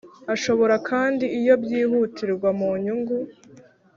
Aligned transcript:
Ashobora 0.33 0.75
kandi 0.89 1.25
iyo 1.39 1.53
byihutirwa 1.63 2.49
mu 2.59 2.69
nyungu 2.83 3.17